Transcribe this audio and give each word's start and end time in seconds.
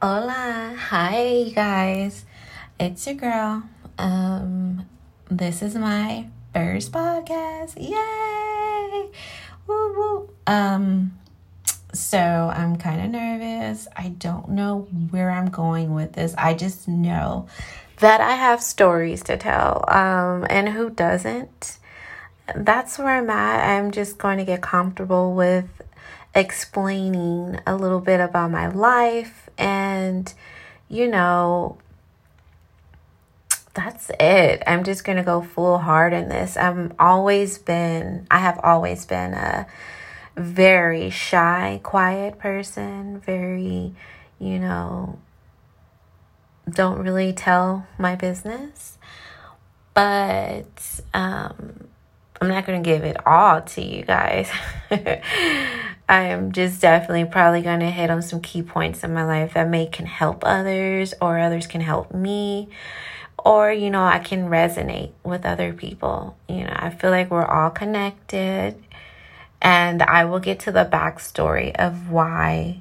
Hola, 0.00 0.76
hi 0.78 1.50
guys. 1.52 2.24
It's 2.78 3.04
your 3.04 3.16
girl. 3.16 3.64
Um, 3.98 4.86
this 5.28 5.60
is 5.60 5.74
my 5.74 6.28
first 6.54 6.92
podcast. 6.92 7.74
Yay! 7.76 9.08
Woo 9.66 9.94
woo. 9.96 10.30
Um, 10.46 11.18
so 11.92 12.16
I'm 12.16 12.76
kind 12.76 13.00
of 13.00 13.10
nervous. 13.10 13.88
I 13.96 14.10
don't 14.10 14.50
know 14.50 14.82
where 15.10 15.32
I'm 15.32 15.50
going 15.50 15.92
with 15.92 16.12
this. 16.12 16.32
I 16.38 16.54
just 16.54 16.86
know 16.86 17.48
that 17.98 18.20
I 18.20 18.36
have 18.36 18.62
stories 18.62 19.24
to 19.24 19.36
tell. 19.36 19.84
Um, 19.88 20.46
and 20.48 20.68
who 20.68 20.90
doesn't? 20.90 21.78
That's 22.54 23.00
where 23.00 23.16
I'm 23.16 23.30
at. 23.30 23.68
I'm 23.76 23.90
just 23.90 24.16
going 24.16 24.38
to 24.38 24.44
get 24.44 24.62
comfortable 24.62 25.34
with 25.34 25.66
explaining 26.34 27.58
a 27.66 27.74
little 27.74 28.00
bit 28.00 28.20
about 28.20 28.52
my 28.52 28.68
life 28.68 29.48
and 29.58 29.77
you 30.88 31.08
know 31.08 31.78
that's 33.74 34.10
it. 34.18 34.62
I'm 34.66 34.82
just 34.82 35.04
going 35.04 35.18
to 35.18 35.22
go 35.22 35.40
full 35.40 35.78
hard 35.78 36.12
in 36.12 36.28
this. 36.28 36.56
I'm 36.56 36.94
always 36.98 37.58
been 37.58 38.26
I 38.30 38.38
have 38.38 38.58
always 38.62 39.06
been 39.06 39.34
a 39.34 39.66
very 40.36 41.10
shy, 41.10 41.80
quiet 41.82 42.38
person, 42.38 43.20
very, 43.20 43.94
you 44.38 44.58
know, 44.58 45.18
don't 46.68 46.98
really 46.98 47.32
tell 47.32 47.86
my 47.98 48.16
business. 48.16 48.98
But 49.94 51.00
um 51.14 51.88
I'm 52.40 52.48
not 52.48 52.66
going 52.66 52.82
to 52.82 52.88
give 52.88 53.02
it 53.04 53.16
all 53.26 53.62
to 53.62 53.82
you 53.82 54.04
guys. 54.04 54.48
I 56.08 56.24
am 56.24 56.52
just 56.52 56.80
definitely 56.80 57.26
probably 57.26 57.60
going 57.60 57.80
to 57.80 57.90
hit 57.90 58.10
on 58.10 58.22
some 58.22 58.40
key 58.40 58.62
points 58.62 59.04
in 59.04 59.12
my 59.12 59.24
life 59.24 59.54
that 59.54 59.68
may 59.68 59.86
can 59.86 60.06
help 60.06 60.42
others 60.44 61.12
or 61.20 61.38
others 61.38 61.66
can 61.66 61.82
help 61.82 62.14
me 62.14 62.68
or 63.44 63.72
you 63.72 63.90
know 63.90 64.02
I 64.02 64.18
can 64.18 64.48
resonate 64.48 65.12
with 65.22 65.44
other 65.44 65.72
people. 65.72 66.36
You 66.48 66.64
know, 66.64 66.74
I 66.74 66.90
feel 66.90 67.10
like 67.10 67.30
we're 67.30 67.44
all 67.44 67.70
connected 67.70 68.82
and 69.60 70.02
I 70.02 70.24
will 70.24 70.38
get 70.38 70.60
to 70.60 70.72
the 70.72 70.84
backstory 70.84 71.74
of 71.76 72.10
why 72.10 72.80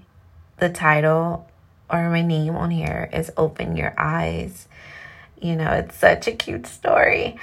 the 0.57 0.69
title 0.69 1.49
or 1.89 2.09
my 2.09 2.21
name 2.21 2.55
on 2.55 2.71
here 2.71 3.09
is 3.13 3.31
Open 3.37 3.75
Your 3.75 3.93
Eyes. 3.97 4.67
You 5.41 5.55
know, 5.55 5.71
it's 5.71 5.97
such 5.97 6.27
a 6.27 6.31
cute 6.31 6.67
story. 6.67 7.37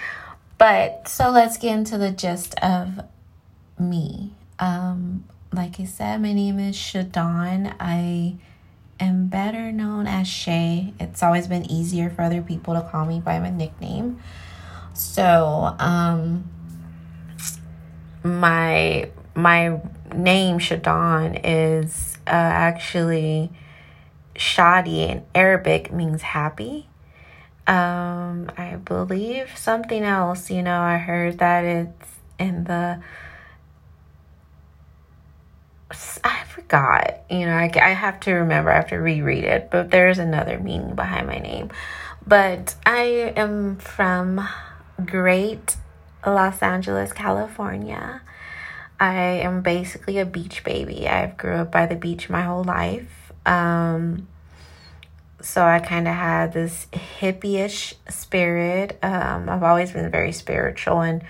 But 0.59 1.09
so 1.09 1.31
let's 1.31 1.57
get 1.57 1.75
into 1.75 1.99
the 1.99 2.11
gist 2.11 2.55
of 2.61 3.01
me. 3.79 4.33
Um, 4.59 5.25
like 5.55 5.79
I 5.79 5.85
said, 5.85 6.21
my 6.21 6.33
name 6.33 6.59
is 6.59 6.77
Shadon. 6.77 7.75
I 7.79 8.35
am 8.99 9.29
better 9.29 9.71
known 9.71 10.07
as 10.07 10.27
Shay. 10.27 10.93
It's 10.99 11.23
always 11.23 11.47
been 11.47 11.71
easier 11.71 12.11
for 12.11 12.23
other 12.23 12.43
people 12.43 12.75
to 12.75 12.83
call 12.83 13.07
me 13.07 13.21
by 13.21 13.39
my 13.39 13.51
nickname. 13.51 14.19
So, 14.95 15.77
um, 15.79 16.49
my 18.23 19.11
my 19.35 19.81
name 20.15 20.59
Shadon 20.59 21.41
is 21.45 22.19
uh, 22.27 22.31
actually 22.31 23.51
Shadi 24.35 25.09
in 25.09 25.25
Arabic 25.35 25.93
means 25.93 26.23
happy. 26.23 26.89
Um, 27.67 28.51
I 28.59 28.77
believe 28.85 29.57
something 29.57 30.03
else, 30.03 30.51
you 30.51 30.63
know, 30.63 30.81
I 30.81 30.99
heard 30.99 31.39
that 31.39 31.65
it's 31.65 32.09
in 32.39 32.65
the 32.65 33.01
I 35.91 36.45
forgot, 36.45 37.23
you 37.31 37.47
know, 37.47 37.55
I, 37.55 37.71
I 37.77 37.91
have 37.91 38.19
to 38.21 38.33
remember, 38.33 38.71
I 38.71 38.77
have 38.77 38.89
to 38.89 38.97
reread 38.97 39.45
it, 39.45 39.71
but 39.71 39.91
there's 39.91 40.19
another 40.19 40.59
meaning 40.59 40.95
behind 40.95 41.27
my 41.27 41.39
name. 41.39 41.71
But 42.27 42.75
I 42.87 43.33
am 43.37 43.77
from 43.77 44.49
great 45.05 45.77
Los 46.27 46.63
Angeles, 46.63 47.13
California. 47.13 48.23
I 48.99 49.15
am 49.15 49.61
basically 49.63 50.19
a 50.19 50.25
beach 50.25 50.65
baby. 50.65 51.07
I've 51.07 51.37
grew 51.37 51.57
up 51.57 51.71
by 51.71 51.87
the 51.87 51.97
beach 51.97 52.31
my 52.31 52.43
whole 52.43 52.65
life. 52.65 53.33
Um, 53.45 54.29
so 55.43 55.63
I 55.63 55.81
kind 55.81 56.09
of 56.09 56.15
had 56.15 56.55
this 56.55 56.87
hippie-ish 56.93 57.95
spirit. 58.09 58.99
Um, 59.03 59.49
I've 59.51 59.63
always 59.63 59.93
been 59.93 60.11
very 60.11 60.33
spiritual 60.33 61.03
and 61.03 61.23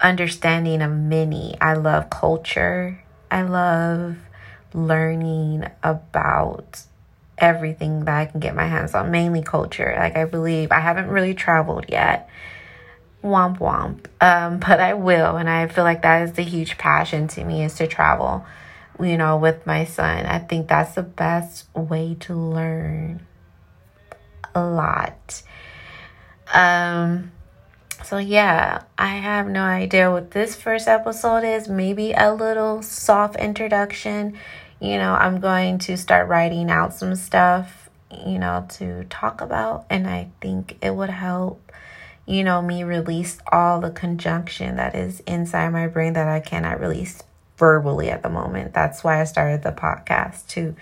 understanding 0.00 0.80
of 0.80 0.92
many. 0.92 1.60
I 1.60 1.74
love 1.74 2.08
culture. 2.08 3.02
I 3.30 3.42
love 3.42 4.16
learning 4.72 5.68
about 5.82 6.82
everything 7.38 8.04
that 8.04 8.14
I 8.14 8.26
can 8.26 8.40
get 8.40 8.54
my 8.54 8.66
hands 8.66 8.94
on, 8.94 9.10
mainly 9.10 9.42
culture. 9.42 9.94
Like 9.98 10.16
I 10.16 10.24
believe 10.24 10.72
I 10.72 10.80
haven't 10.80 11.08
really 11.08 11.34
traveled 11.34 11.86
yet. 11.88 12.28
Womp 13.22 13.58
womp. 13.58 14.06
Um, 14.20 14.58
but 14.60 14.80
I 14.80 14.94
will, 14.94 15.36
and 15.36 15.48
I 15.48 15.66
feel 15.68 15.84
like 15.84 16.02
that 16.02 16.22
is 16.22 16.32
the 16.32 16.42
huge 16.42 16.78
passion 16.78 17.28
to 17.28 17.44
me 17.44 17.64
is 17.64 17.74
to 17.76 17.86
travel, 17.86 18.44
you 18.98 19.16
know, 19.16 19.36
with 19.36 19.66
my 19.66 19.84
son. 19.84 20.26
I 20.26 20.38
think 20.38 20.68
that's 20.68 20.94
the 20.94 21.02
best 21.02 21.66
way 21.74 22.16
to 22.20 22.34
learn 22.34 23.26
a 24.54 24.64
lot. 24.64 25.42
Um 26.52 27.30
so 28.10 28.18
yeah, 28.18 28.82
I 28.98 29.18
have 29.18 29.46
no 29.46 29.62
idea 29.62 30.10
what 30.10 30.32
this 30.32 30.56
first 30.56 30.88
episode 30.88 31.44
is. 31.44 31.68
Maybe 31.68 32.10
a 32.10 32.34
little 32.34 32.82
soft 32.82 33.36
introduction. 33.36 34.36
You 34.80 34.98
know, 34.98 35.12
I'm 35.12 35.38
going 35.38 35.78
to 35.78 35.96
start 35.96 36.26
writing 36.26 36.72
out 36.72 36.92
some 36.92 37.14
stuff, 37.14 37.88
you 38.26 38.40
know, 38.40 38.66
to 38.70 39.04
talk 39.04 39.40
about 39.40 39.86
and 39.88 40.08
I 40.08 40.30
think 40.40 40.76
it 40.82 40.92
would 40.92 41.10
help 41.10 41.70
you 42.26 42.42
know 42.42 42.60
me 42.60 42.82
release 42.82 43.38
all 43.52 43.80
the 43.80 43.90
conjunction 43.90 44.74
that 44.74 44.96
is 44.96 45.20
inside 45.20 45.68
my 45.68 45.86
brain 45.86 46.14
that 46.14 46.26
I 46.26 46.40
cannot 46.40 46.80
release 46.80 47.22
verbally 47.58 48.10
at 48.10 48.24
the 48.24 48.28
moment. 48.28 48.74
That's 48.74 49.04
why 49.04 49.20
I 49.20 49.24
started 49.24 49.62
the 49.62 49.70
podcast 49.70 50.48
to 50.48 50.74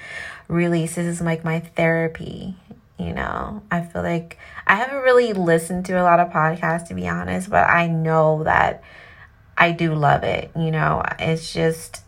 release. 0.48 0.94
This 0.94 1.06
is 1.06 1.20
like 1.20 1.44
my 1.44 1.60
therapy 1.60 2.56
you 2.98 3.12
know 3.12 3.62
i 3.70 3.80
feel 3.80 4.02
like 4.02 4.36
i 4.66 4.74
haven't 4.74 5.02
really 5.02 5.32
listened 5.32 5.86
to 5.86 5.92
a 5.92 6.02
lot 6.02 6.20
of 6.20 6.28
podcasts 6.30 6.88
to 6.88 6.94
be 6.94 7.08
honest 7.08 7.48
but 7.48 7.68
i 7.70 7.86
know 7.86 8.42
that 8.44 8.82
i 9.56 9.70
do 9.70 9.94
love 9.94 10.24
it 10.24 10.50
you 10.56 10.70
know. 10.70 11.02
It's 11.18 11.52
just 11.52 12.02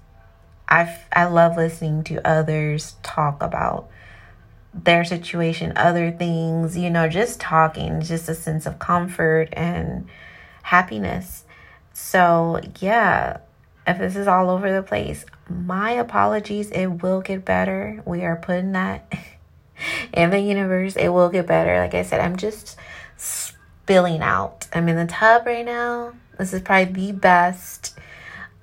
i 0.69 0.97
i 1.13 1.25
love 1.25 1.57
listening 1.57 2.05
to 2.05 2.27
others 2.27 2.97
talk 3.03 3.43
about 3.43 3.89
their 4.73 5.05
situation 5.05 5.73
other 5.77 6.11
things 6.13 6.77
you 6.77 6.91
know 6.91 7.09
just 7.09 7.41
talking 7.41 8.01
just 8.01 8.29
a 8.29 8.35
sense 8.35 8.67
of 8.67 8.79
comfort 8.79 9.49
and 9.53 10.09
happiness. 10.63 11.45
So 11.93 12.61
yeah 12.81 13.39
if 13.87 13.99
this 13.99 14.15
is 14.15 14.29
all 14.29 14.51
over 14.51 14.73
the 14.73 14.83
place 14.83 15.25
my 15.49 15.93
apologies 15.93 16.71
it 16.71 16.87
will 16.87 17.21
get 17.21 17.45
better. 17.45 18.03
We 18.05 18.25
are 18.25 18.37
putting 18.37 18.73
that 18.73 19.13
in 20.13 20.31
the 20.31 20.41
universe. 20.41 20.97
It 20.97 21.09
will 21.09 21.29
get 21.29 21.47
better. 21.47 21.79
Like 21.79 21.95
I 21.95 22.03
said, 22.03 22.21
I'm 22.21 22.37
just 22.37 22.77
spilling 23.17 24.21
out. 24.21 24.69
I'm 24.73 24.89
in 24.89 24.97
the 24.97 25.07
tub 25.07 25.47
right 25.47 25.65
now. 25.65 26.15
This 26.39 26.53
is 26.53 26.63
probably 26.63 27.07
the 27.07 27.13
best 27.13 27.99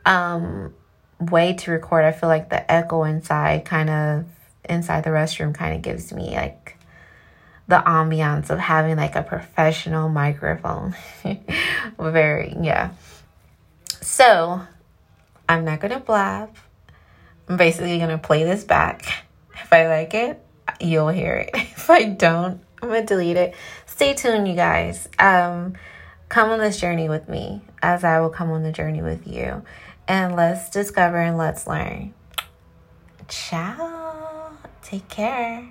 um, 0.06 0.73
way 1.19 1.53
to 1.53 1.72
record. 1.72 2.06
I 2.06 2.11
feel 2.11 2.29
like 2.29 2.50
the 2.50 2.69
echo 2.72 3.03
inside 3.03 3.66
kind 3.66 3.89
of 3.89 4.25
inside 4.69 5.03
the 5.03 5.11
restroom 5.11 5.53
kind 5.53 5.75
of 5.75 5.81
gives 5.81 6.11
me 6.11 6.35
like 6.35 6.77
the 7.67 7.77
ambiance 7.77 8.50
of 8.50 8.59
having 8.59 8.95
like 8.95 9.16
a 9.16 9.23
professional 9.23 10.09
microphone. 10.09 10.95
Very, 12.00 12.56
yeah. 12.61 12.91
So, 14.01 14.61
I'm 15.50 15.66
not 15.66 15.81
to 15.81 16.00
blab. 16.00 16.56
I'm 17.50 17.57
basically 17.57 18.00
to 18.00 18.17
play 18.17 18.44
this 18.44 18.63
back. 18.63 19.06
If 19.59 19.73
I 19.73 19.88
like 19.88 20.13
it, 20.13 20.39
you'll 20.79 21.09
hear 21.09 21.35
it. 21.35 21.51
If 21.77 21.89
I 21.89 22.03
don't, 22.03 22.59
I'm 22.81 22.89
gonna 22.89 23.06
delete 23.06 23.38
it. 23.38 23.56
Stay 23.85 24.13
tuned, 24.13 24.45
you 24.45 24.56
guys. 24.56 25.07
Um, 25.18 25.75
come 26.27 26.50
on 26.50 26.59
this 26.59 26.79
journey 26.79 27.07
with 27.07 27.29
me 27.29 27.62
as 27.81 28.03
I 28.03 28.19
will 28.19 28.29
come 28.29 28.51
on 28.51 28.63
the 28.63 28.74
journey 28.74 29.01
with 29.01 29.25
you. 29.25 29.63
And 30.07 30.35
let's 30.35 30.69
discover 30.69 31.18
and 31.18 31.38
let's 31.38 31.65
learn. 31.65 32.13
Ciao. 33.29 34.51
Take 34.81 35.07
care. 35.07 35.69